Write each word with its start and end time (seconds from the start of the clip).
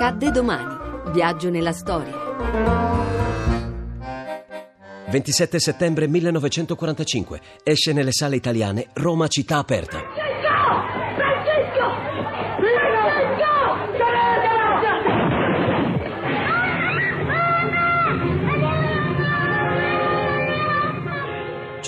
Accadde 0.00 0.30
domani. 0.30 0.76
Viaggio 1.12 1.50
nella 1.50 1.72
storia. 1.72 2.12
27 5.10 5.58
settembre 5.58 6.06
1945. 6.06 7.40
Esce 7.64 7.92
nelle 7.92 8.12
sale 8.12 8.36
italiane 8.36 8.90
Roma 8.92 9.26
città 9.26 9.58
aperta. 9.58 10.27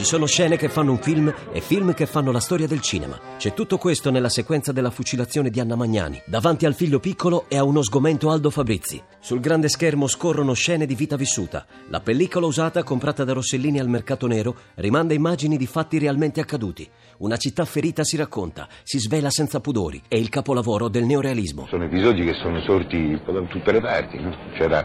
Ci 0.00 0.06
sono 0.06 0.24
scene 0.24 0.56
che 0.56 0.70
fanno 0.70 0.92
un 0.92 0.98
film 0.98 1.30
e 1.52 1.60
film 1.60 1.92
che 1.92 2.06
fanno 2.06 2.32
la 2.32 2.40
storia 2.40 2.66
del 2.66 2.80
cinema. 2.80 3.20
C'è 3.36 3.52
tutto 3.52 3.76
questo 3.76 4.10
nella 4.10 4.30
sequenza 4.30 4.72
della 4.72 4.88
fucilazione 4.88 5.50
di 5.50 5.60
Anna 5.60 5.76
Magnani, 5.76 6.22
davanti 6.24 6.64
al 6.64 6.72
figlio 6.72 7.00
piccolo 7.00 7.44
e 7.48 7.58
a 7.58 7.64
uno 7.64 7.82
sgomento 7.82 8.30
Aldo 8.30 8.48
Fabrizi. 8.48 8.98
Sul 9.18 9.40
grande 9.40 9.68
schermo 9.68 10.06
scorrono 10.06 10.54
scene 10.54 10.86
di 10.86 10.94
vita 10.94 11.16
vissuta. 11.16 11.66
La 11.90 12.00
pellicola 12.00 12.46
usata, 12.46 12.82
comprata 12.82 13.24
da 13.24 13.34
Rossellini 13.34 13.78
al 13.78 13.90
mercato 13.90 14.26
nero, 14.26 14.56
rimanda 14.76 15.12
immagini 15.12 15.58
di 15.58 15.66
fatti 15.66 15.98
realmente 15.98 16.40
accaduti. 16.40 16.88
Una 17.18 17.36
città 17.36 17.66
ferita 17.66 18.02
si 18.02 18.16
racconta, 18.16 18.68
si 18.82 18.98
svela 18.98 19.28
senza 19.28 19.60
pudori. 19.60 20.00
È 20.08 20.14
il 20.14 20.30
capolavoro 20.30 20.88
del 20.88 21.04
neorealismo. 21.04 21.66
Sono 21.68 21.84
episodi 21.84 22.24
che 22.24 22.32
sono 22.40 22.62
sorti 22.62 23.20
da 23.26 23.42
tutte 23.42 23.70
le 23.70 23.82
parti. 23.82 24.18
No? 24.18 24.34
C'era, 24.54 24.82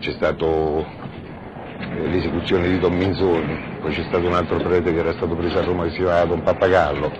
c'è 0.00 0.14
stato 0.16 1.14
l'esecuzione 2.04 2.68
di 2.68 2.78
Don 2.78 2.94
Minzoni, 2.96 3.58
poi 3.80 3.92
c'è 3.92 4.04
stato 4.04 4.26
un 4.26 4.34
altro 4.34 4.58
prete 4.58 4.92
che 4.92 4.98
era 4.98 5.12
stato 5.12 5.34
preso 5.34 5.58
a 5.58 5.62
Roma 5.62 5.84
che 5.84 5.90
si 5.90 5.96
chiamava 5.96 6.24
Don 6.24 6.42
Pappagallo, 6.42 7.12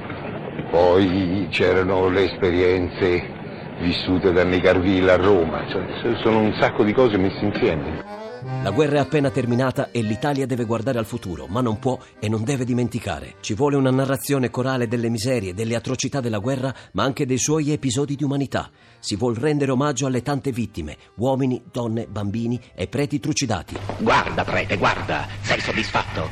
poi 0.71 1.49
c'erano 1.51 2.09
le 2.09 2.25
esperienze 2.25 3.36
vissute 3.81 4.33
da 4.33 4.45
Necarville 4.45 5.13
a 5.13 5.17
Roma, 5.17 5.67
cioè, 5.69 5.85
sono 6.23 6.41
un 6.41 6.57
sacco 6.59 6.85
di 6.85 6.93
cose 6.93 7.17
messe 7.17 7.45
insieme. 7.45 8.25
La 8.63 8.71
guerra 8.71 8.97
è 8.97 9.01
appena 9.01 9.31
terminata 9.31 9.91
e 9.91 10.03
l'Italia 10.03 10.47
deve 10.47 10.65
guardare 10.65 10.99
al 10.99 11.07
futuro, 11.07 11.47
ma 11.47 11.61
non 11.61 11.79
può 11.79 11.99
e 12.19 12.29
non 12.29 12.45
deve 12.45 12.65
dimenticare. 12.65 13.35
Ci 13.41 13.55
vuole 13.55 13.77
una 13.77 13.91
narrazione 13.91 14.51
corale 14.51 14.87
delle 14.87 15.09
miserie, 15.09 15.55
delle 15.55 15.75
atrocità 15.75 16.21
della 16.21 16.39
guerra, 16.39 16.73
ma 16.93 17.03
anche 17.03 17.27
dei 17.27 17.39
suoi 17.39 17.73
episodi 17.73 18.15
di 18.15 18.25
umanità. 18.25 18.71
Si 18.99 19.17
vuol 19.17 19.37
rendere 19.37 19.73
omaggio 19.73 20.07
alle 20.07 20.23
tante 20.23 20.53
vittime, 20.53 20.97
uomini, 21.17 21.63
donne, 21.71 22.07
bambini 22.07 22.61
e 22.75 22.87
preti 22.87 23.19
trucidati. 23.19 23.77
Guarda, 23.99 24.45
prete, 24.45 24.77
guarda, 24.77 25.27
sei 25.43 25.61
soddisfatto? 25.61 26.29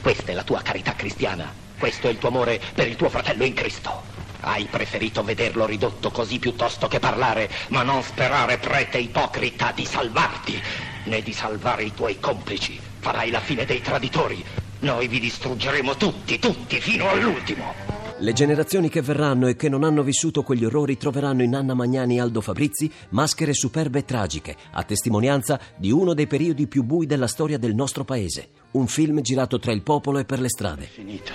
Questa 0.00 0.32
è 0.32 0.34
la 0.34 0.44
tua 0.44 0.62
carità 0.62 0.94
cristiana. 0.94 1.50
Questo 1.78 2.08
è 2.08 2.10
il 2.10 2.18
tuo 2.18 2.28
amore 2.28 2.60
per 2.74 2.88
il 2.88 2.96
tuo 2.96 3.08
fratello 3.08 3.44
in 3.44 3.52
Cristo. 3.52 4.17
Hai 4.40 4.66
preferito 4.70 5.24
vederlo 5.24 5.66
ridotto 5.66 6.10
così 6.10 6.38
piuttosto 6.38 6.86
che 6.88 6.98
parlare, 6.98 7.50
ma 7.68 7.82
non 7.82 8.02
sperare, 8.02 8.58
prete 8.58 8.98
ipocrita, 8.98 9.72
di 9.72 9.84
salvarti 9.84 10.62
né 11.04 11.22
di 11.22 11.32
salvare 11.32 11.84
i 11.84 11.94
tuoi 11.94 12.20
complici. 12.20 12.78
Farai 13.00 13.30
la 13.30 13.40
fine 13.40 13.64
dei 13.64 13.80
traditori. 13.80 14.44
Noi 14.80 15.08
vi 15.08 15.18
distruggeremo 15.18 15.96
tutti, 15.96 16.38
tutti, 16.38 16.80
fino 16.80 17.08
all'ultimo. 17.08 17.74
Le 18.20 18.32
generazioni 18.32 18.88
che 18.88 19.00
verranno 19.00 19.46
e 19.46 19.54
che 19.54 19.68
non 19.68 19.84
hanno 19.84 20.02
vissuto 20.02 20.42
quegli 20.42 20.64
orrori 20.64 20.96
troveranno 20.96 21.42
in 21.42 21.54
Anna 21.54 21.74
Magnani 21.74 22.16
e 22.16 22.20
Aldo 22.20 22.40
Fabrizi 22.40 22.90
maschere 23.10 23.54
superbe 23.54 24.00
e 24.00 24.04
tragiche, 24.04 24.56
a 24.72 24.82
testimonianza 24.82 25.60
di 25.76 25.92
uno 25.92 26.14
dei 26.14 26.26
periodi 26.26 26.66
più 26.66 26.82
bui 26.82 27.06
della 27.06 27.28
storia 27.28 27.58
del 27.58 27.74
nostro 27.74 28.04
paese. 28.04 28.48
Un 28.72 28.88
film 28.88 29.20
girato 29.20 29.58
tra 29.58 29.72
il 29.72 29.82
popolo 29.82 30.18
e 30.18 30.24
per 30.24 30.40
le 30.40 30.48
strade. 30.48 30.84
È 30.84 30.88
finita, 30.88 31.32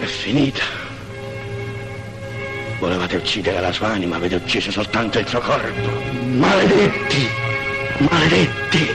è 0.00 0.04
finita. 0.06 0.91
Volevate 2.82 3.14
uccidere 3.14 3.60
la 3.60 3.70
sua 3.70 3.92
anima, 3.92 4.16
avete 4.16 4.34
ucciso 4.34 4.72
soltanto 4.72 5.20
il 5.20 5.26
suo 5.28 5.38
corpo. 5.38 5.88
Maledetti! 6.34 7.28
Maledetti! 8.10 8.86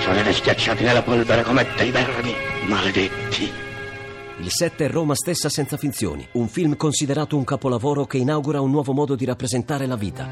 Sarete 0.00 0.34
schiacciati 0.34 0.84
nella 0.84 1.00
polvere 1.00 1.42
come 1.44 1.66
dei 1.78 1.90
vermi, 1.90 2.34
maledetti. 2.66 3.50
Il 4.36 4.50
7 4.50 4.84
è 4.84 4.90
Roma 4.90 5.14
stessa 5.14 5.48
senza 5.48 5.78
finzioni, 5.78 6.28
un 6.32 6.46
film 6.46 6.76
considerato 6.76 7.38
un 7.38 7.44
capolavoro 7.44 8.04
che 8.04 8.18
inaugura 8.18 8.60
un 8.60 8.70
nuovo 8.70 8.92
modo 8.92 9.14
di 9.14 9.24
rappresentare 9.24 9.86
la 9.86 9.96
vita. 9.96 10.28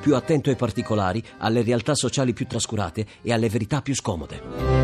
Più 0.00 0.14
attento 0.14 0.48
ai 0.48 0.54
particolari, 0.54 1.20
alle 1.38 1.62
realtà 1.62 1.96
sociali 1.96 2.32
più 2.32 2.46
trascurate 2.46 3.04
e 3.20 3.32
alle 3.32 3.48
verità 3.48 3.82
più 3.82 3.96
scomode. 3.96 4.79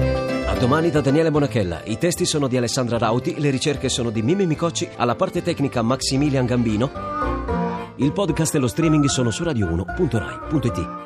A 0.47 0.55
domani 0.59 0.91
da 0.91 1.01
Daniele 1.01 1.31
Monachella. 1.31 1.83
I 1.85 1.99
testi 1.99 2.25
sono 2.25 2.47
di 2.47 2.57
Alessandra 2.57 2.99
Rauti, 2.99 3.39
le 3.39 3.51
ricerche 3.51 3.89
sono 3.89 4.11
di 4.11 4.23
Mimi 4.23 4.47
Micocci, 4.47 4.89
alla 4.97 5.17
parte 5.17 5.43
tecnica 5.43 5.83
Maximilian 5.83 6.47
Gambino. 6.47 6.91
Il 7.97 8.13
podcast 8.13 8.55
e 8.55 8.59
lo 8.59 8.69
streaming 8.69 9.07
sono 9.07 9.31
su 9.31 9.43
radio1.rai.it. 9.43 11.06